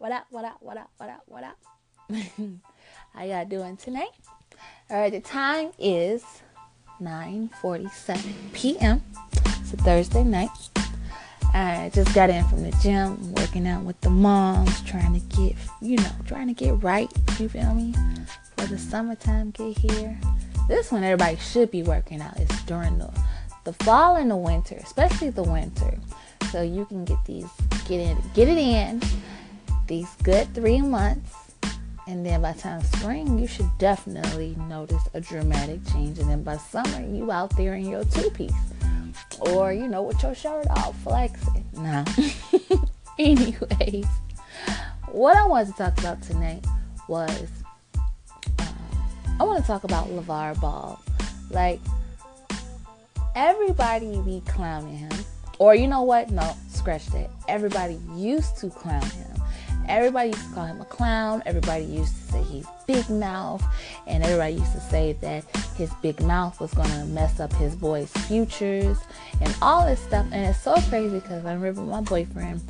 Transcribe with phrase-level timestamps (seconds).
[0.00, 1.58] What up, what up, what up, what up, what up?
[3.12, 4.08] How y'all doing tonight?
[4.88, 6.24] All right, the time is
[7.02, 9.02] 9:47 p.m.
[9.60, 10.48] It's a Thursday night.
[11.52, 15.54] I just got in from the gym, working out with the moms, trying to get,
[15.82, 17.12] you know, trying to get right.
[17.38, 17.94] You feel me?
[18.56, 20.18] For the summertime get here.
[20.66, 22.40] This one everybody should be working out.
[22.40, 23.10] It's during the
[23.64, 25.98] the fall and the winter, especially the winter.
[26.50, 27.50] So you can get these
[27.86, 29.02] get in get it in
[29.90, 31.52] these good three months
[32.06, 36.56] and then by time spring you should definitely notice a dramatic change and then by
[36.56, 38.52] summer you out there in your two-piece
[39.40, 41.64] or you know with your shirt off flexing.
[41.72, 42.04] No
[43.18, 44.06] anyways
[45.10, 46.64] what i wanted to talk about tonight
[47.08, 47.48] was
[48.60, 48.68] um,
[49.40, 51.02] i want to talk about LaVar Ball.
[51.50, 51.80] Like
[53.34, 55.10] everybody be clowning him
[55.58, 56.30] or you know what?
[56.30, 57.28] No scratch that.
[57.48, 59.39] Everybody used to clown him
[59.90, 61.42] Everybody used to call him a clown.
[61.46, 63.62] Everybody used to say he's big mouth.
[64.06, 65.44] And everybody used to say that
[65.76, 68.98] his big mouth was going to mess up his boys' futures
[69.40, 70.26] and all this stuff.
[70.32, 72.62] And it's so crazy because I remember my boyfriend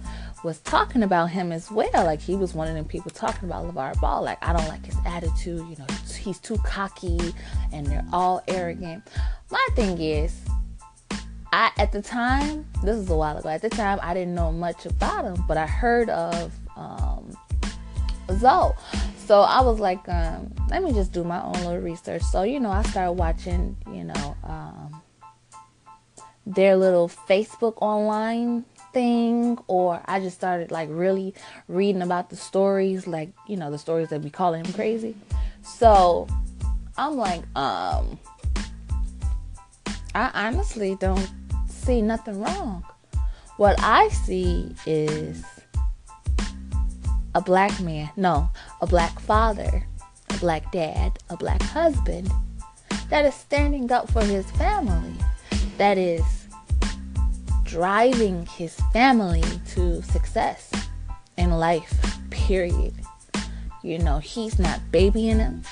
[0.43, 1.91] was talking about him as well.
[1.93, 4.23] Like he was one of them people talking about LaVar Ball.
[4.23, 5.69] Like, I don't like his attitude.
[5.69, 5.87] You know,
[6.19, 7.35] he's too cocky
[7.73, 9.07] and they're all arrogant.
[9.51, 10.41] My thing is,
[11.53, 13.49] I at the time, this is a while ago.
[13.49, 17.37] At the time, I didn't know much about him, but I heard of um.
[19.27, 22.23] So I was like, um, let me just do my own little research.
[22.23, 25.03] So you know, I started watching, you know, um,
[26.47, 31.35] their little Facebook online thing, or I just started like really
[31.69, 35.15] reading about the stories, like you know, the stories that we calling him crazy.
[35.63, 36.27] So
[36.97, 38.19] I'm like, um,
[40.15, 41.31] I honestly don't
[41.69, 42.85] see nothing wrong.
[43.57, 45.45] What I see is
[47.35, 48.51] a black man, no,
[48.81, 49.87] a black father,
[50.31, 52.31] a black dad, a black husband
[53.09, 55.15] that is standing up for his family,
[55.79, 56.23] that is
[57.65, 60.71] driving his family to success
[61.37, 62.95] in life, period.
[63.83, 65.63] You know, he's not babying them,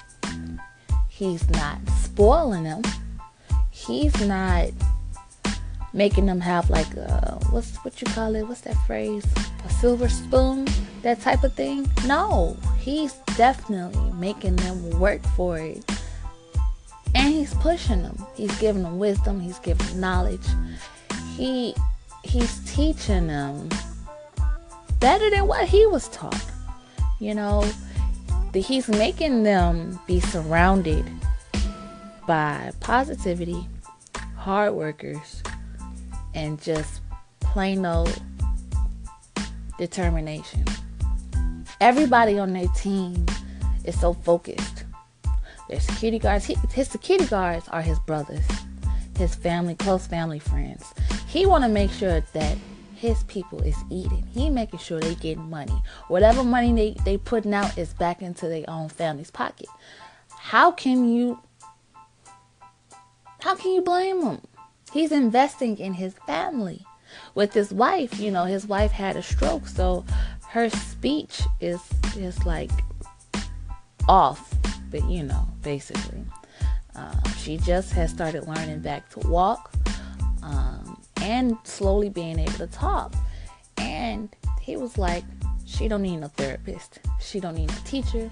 [1.08, 2.82] he's not spoiling them,
[3.70, 4.70] he's not
[5.92, 8.47] making them have like a what's what you call it?
[8.47, 9.26] What's that phrase?
[9.64, 10.66] A silver spoon
[11.03, 11.91] that type of thing?
[12.06, 15.84] No he's definitely making them work for it.
[17.14, 18.25] And he's pushing them.
[18.34, 19.41] He's giving them wisdom.
[19.41, 20.47] He's giving them knowledge.
[21.36, 21.75] He
[22.25, 23.69] he's teaching them
[25.00, 26.44] better than what he was taught
[27.19, 27.65] you know?
[28.54, 31.04] He's making them be surrounded
[32.26, 33.69] by positivity
[34.36, 35.42] hard workers
[36.34, 37.00] and just
[37.41, 38.20] plain old
[39.78, 40.65] determination.
[41.81, 43.27] Everybody on their team
[43.84, 44.84] is so focused.
[45.69, 48.44] Their security guards, he, his security guards are his brothers,
[49.16, 50.93] his family, close family friends.
[51.28, 52.59] He want to make sure that
[52.97, 54.27] his people is eating.
[54.33, 55.81] He making sure they getting money.
[56.09, 59.69] Whatever money they they putting out is back into their own family's pocket.
[60.31, 61.41] How can you?
[63.41, 64.41] How can you blame him?
[64.93, 66.84] He's investing in his family.
[67.34, 70.05] With his wife, you know, his wife had a stroke, so
[70.48, 71.81] her speech is
[72.16, 72.70] is like
[74.09, 74.54] off,
[74.91, 76.25] but you know, basically.
[76.94, 79.72] Um, she just has started learning back to walk
[80.42, 83.14] um, and slowly being able to talk.
[83.76, 85.22] And he was like,
[85.64, 86.98] she don't need a therapist.
[87.20, 88.30] She don't need a teacher.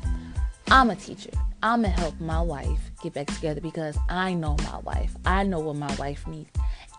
[0.69, 1.31] I'm a teacher.
[1.63, 5.15] I'm gonna help my wife get back together because I know my wife.
[5.25, 6.51] I know what my wife needs.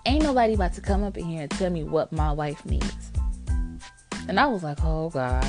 [0.05, 3.11] Ain't nobody about to come up in here and tell me what my wife needs.
[4.27, 5.47] And I was like, oh God,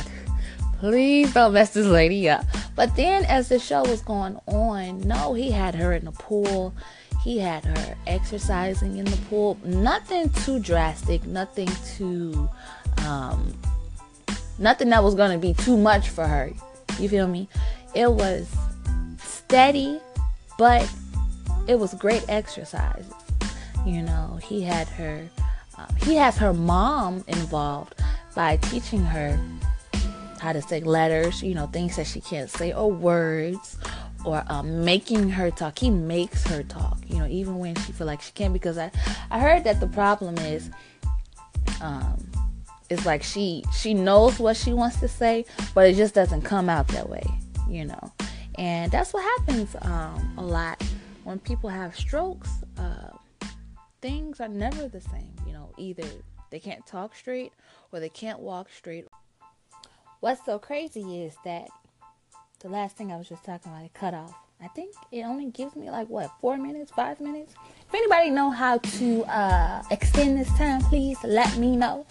[0.78, 2.44] please don't mess this lady up.
[2.76, 6.72] But then as the show was going on, no, he had her in the pool.
[7.22, 9.58] He had her exercising in the pool.
[9.64, 12.48] Nothing too drastic, nothing too
[13.06, 13.54] um
[14.58, 16.52] nothing that was gonna be too much for her.
[16.98, 17.48] You feel me?
[17.94, 18.48] It was
[19.18, 20.00] steady,
[20.58, 20.90] but
[21.66, 23.04] it was great exercise.
[23.86, 25.28] You know, he had her,
[25.76, 27.94] um, he has her mom involved
[28.38, 29.36] by teaching her
[30.38, 33.76] how to say letters, you know, things that she can't say, or words,
[34.24, 35.76] or um, making her talk.
[35.76, 38.52] He makes her talk, you know, even when she feel like she can't.
[38.52, 38.92] Because I,
[39.32, 40.70] I heard that the problem is,
[41.80, 42.24] um,
[42.88, 45.44] it's like she she knows what she wants to say,
[45.74, 47.24] but it just doesn't come out that way,
[47.68, 48.12] you know.
[48.54, 50.80] And that's what happens um, a lot
[51.24, 52.50] when people have strokes.
[52.78, 53.10] Uh,
[54.00, 55.34] things are never the same.
[55.44, 56.06] You know, either
[56.50, 57.52] they can't talk straight
[57.92, 59.06] or they can't walk straight
[60.20, 61.68] what's so crazy is that
[62.60, 64.34] the last thing I was just talking about, it cut off.
[64.60, 67.54] I think it only gives me like what four minutes, five minutes.
[67.86, 72.04] If anybody know how to uh, extend this time, please let me know.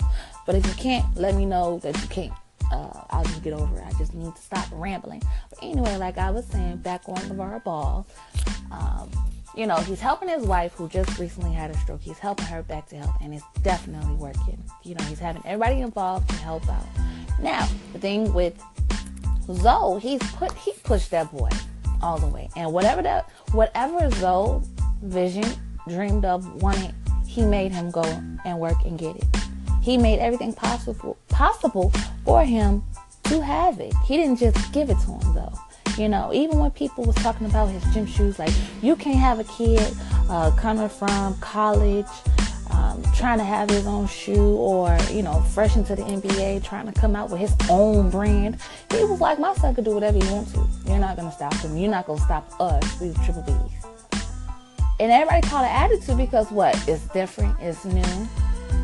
[0.45, 2.33] But if you can't, let me know that you can't.
[2.72, 3.83] Uh, I'll just get over it.
[3.86, 5.22] I just need to stop rambling.
[5.50, 8.07] But anyway, like I was saying, back on LaVar Ball,
[8.72, 9.12] um,
[9.57, 12.00] you know, he's helping his wife who just recently had a stroke.
[12.01, 14.63] He's helping her back to health, and it's definitely working.
[14.83, 16.86] You know, he's having everybody involved to help out.
[17.42, 18.54] Now, the thing with
[19.51, 21.50] Zoe, he's put he pushed that boy
[22.04, 22.50] all the way.
[22.56, 24.62] And whatever that whatever Zoe
[25.01, 25.45] vision
[25.88, 26.94] dreamed of wanted,
[27.25, 28.04] he made him go
[28.45, 29.25] and work and get it.
[29.81, 31.92] He made everything possible possible
[32.24, 32.83] for him
[33.24, 33.94] to have it.
[34.06, 35.54] He didn't just give it to him though.
[35.97, 39.39] You know, even when people was talking about his gym shoes, like you can't have
[39.39, 39.95] a kid
[40.29, 42.05] uh, coming from college
[42.71, 46.85] um, trying to have his own shoe or, you know, fresh into the NBA, trying
[46.85, 48.57] to come out with his own brand.
[48.91, 50.67] He was like, my son could do whatever he wants to.
[50.85, 51.77] You're not to stop him.
[51.77, 53.85] You're not to stop us, we Triple B's.
[54.99, 56.75] And everybody called it attitude because what?
[56.88, 58.27] It's different, it's new.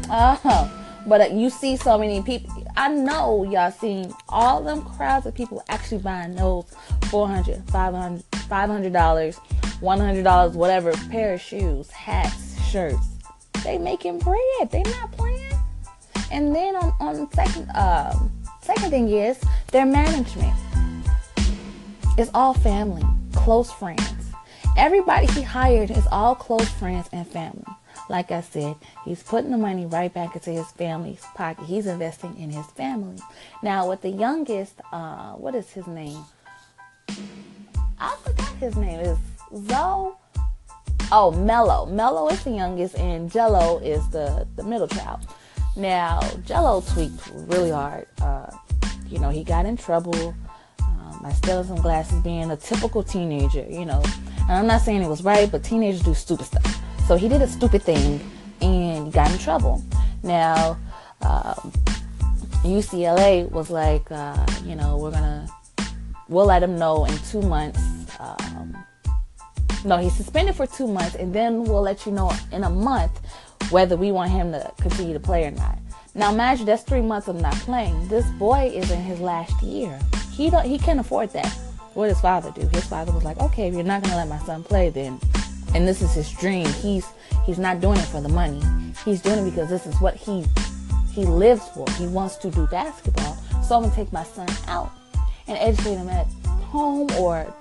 [0.10, 2.66] Oh, but uh, you see so many people.
[2.76, 6.66] I know y'all seen all them crowds of people actually buying those
[7.14, 9.40] 400 500 $500,
[9.82, 13.14] $100, whatever pair of shoes, hats, shirts
[13.64, 14.72] they making bread.
[14.72, 15.54] They not playing.
[16.32, 18.32] And then on, on second um,
[18.62, 19.40] second thing is
[19.72, 20.54] their management.
[22.18, 24.02] It's all family, close friends.
[24.76, 27.64] Everybody he hired is all close friends and family.
[28.10, 28.76] Like I said,
[29.06, 31.66] he's putting the money right back into his family's pocket.
[31.66, 33.20] He's investing in his family.
[33.62, 36.24] Now, with the youngest, uh, what is his name?
[38.04, 39.00] I forgot his name.
[39.00, 39.18] Is
[39.68, 40.14] Zoe
[41.16, 41.86] Oh, Melo.
[41.86, 45.28] Melo is the youngest, and Gelo is the, the middle child.
[45.76, 48.08] Now, Gelo tweaked really hard.
[48.20, 48.50] Uh,
[49.08, 50.34] you know, he got in trouble
[50.82, 54.02] um, by stealing some glasses, being a typical teenager, you know.
[54.42, 56.82] And I'm not saying it was right, but teenagers do stupid stuff.
[57.08, 58.20] So he did a stupid thing
[58.62, 59.84] and got in trouble.
[60.24, 60.80] Now,
[61.22, 61.72] um,
[62.64, 65.48] UCLA was like, uh, you know, we're to,
[66.28, 67.80] we'll let him know in two months.
[68.20, 68.78] Um,
[69.86, 73.20] no, he's suspended for two months, and then we'll let you know in a month
[73.70, 75.78] whether we want him to continue to play or not.
[76.16, 78.08] Now, imagine that's three months of not playing.
[78.08, 80.00] This boy is in his last year.
[80.32, 81.52] He don't, he can't afford that.
[81.96, 82.68] What his father do?
[82.68, 85.20] His father was like, okay, if you're not gonna let my son play, then,
[85.76, 86.68] and this is his dream.
[86.68, 87.06] He's
[87.46, 88.62] he's not doing it for the money.
[89.06, 90.44] He's doing it because this is what he
[91.14, 91.86] he lives for.
[91.92, 93.36] He wants to do basketball.
[93.64, 94.92] So I'm gonna take my son out
[95.48, 96.26] and educate him at
[96.64, 97.54] home or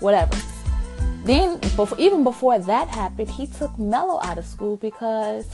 [0.00, 0.36] whatever.
[1.24, 5.46] Then, before, even before that happened, he took Melo out of school because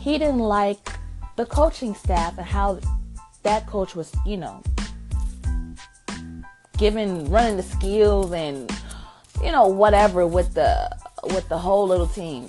[0.00, 0.78] he didn't like
[1.36, 2.80] the coaching staff and how
[3.42, 4.62] that coach was, you know,
[6.78, 8.70] giving running the skills and
[9.42, 12.46] you know whatever with the with the whole little team.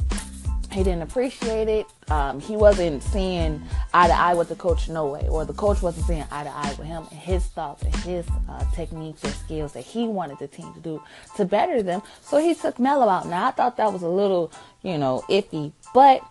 [0.72, 1.88] He didn't appreciate it.
[2.12, 3.62] Um, he wasn't seeing
[3.94, 6.50] eye to eye with the coach no way, or the coach wasn't seeing eye to
[6.50, 10.38] eye with him and his thoughts and his uh, techniques and skills that he wanted
[10.38, 11.02] the team to do
[11.38, 12.04] to better them.
[12.22, 13.28] So he took Melo out.
[13.28, 14.52] Now I thought that was a little,
[14.84, 16.22] you know, iffy, but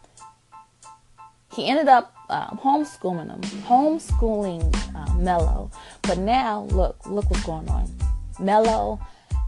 [1.53, 5.71] he ended up um, homeschooling him, homeschooling uh, Melo.
[6.03, 7.93] But now look, look what's going on.
[8.39, 9.01] Melo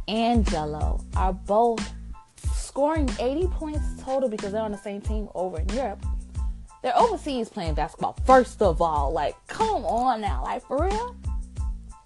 [0.09, 1.93] and Gelo are both
[2.71, 6.07] scoring 80 points total because they're on the same team over in Europe.
[6.85, 9.13] They're overseas playing basketball, first of all.
[9.13, 10.45] Like, come on now.
[10.45, 11.17] Like, for real?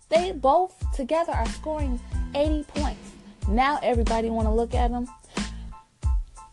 [0.09, 2.01] They both together are scoring
[2.35, 3.11] 80 points.
[3.47, 5.07] Now everybody want to look at them.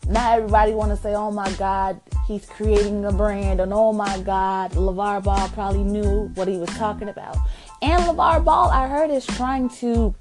[0.06, 3.60] Now everybody want to say, oh my God, he's creating a brand.
[3.60, 7.38] And oh my God, LaVar Ball probably knew what he was talking about.
[7.80, 10.14] And LaVar Ball, I heard, is trying to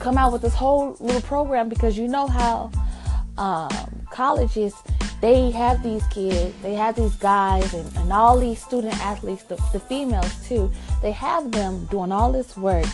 [0.00, 2.70] come out with this whole little program because you know how
[3.42, 4.74] um, colleges
[5.20, 9.54] they have these kids, they have these guys, and, and all these student athletes, the,
[9.72, 10.68] the females too.
[11.00, 12.86] They have them doing all this work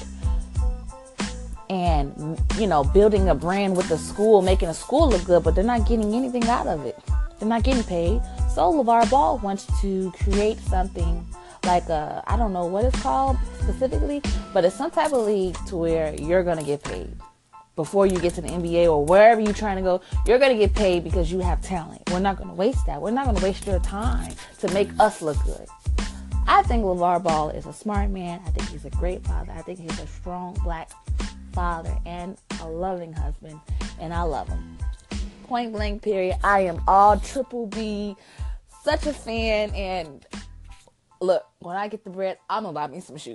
[1.71, 5.55] and you know building a brand with the school, making a school look good, but
[5.55, 6.99] they're not getting anything out of it.
[7.39, 8.21] They're not getting paid.
[8.55, 11.27] So LaVar Ball wants to create something
[11.65, 14.21] like a I don't know what it's called specifically,
[14.53, 17.11] but it's some type of league to where you're gonna get paid
[17.79, 20.59] before you get to the NBA or wherever you're trying to go, you're going to
[20.59, 22.03] get paid because you have talent.
[22.11, 23.01] We're not going to waste that.
[23.01, 25.65] We're not going to waste your time to make us look good.
[26.49, 28.41] I think LaVar Ball is a smart man.
[28.45, 29.53] I think he's a great father.
[29.53, 30.91] I think he's a strong black
[31.53, 33.61] father and a loving husband.
[34.01, 34.77] And I love him.
[35.45, 36.37] Point blank, period.
[36.43, 38.17] I am all triple B.
[38.83, 39.71] Such a fan.
[39.71, 40.27] And
[41.21, 43.27] look, when I get the bread, I'm going to buy me some shoes.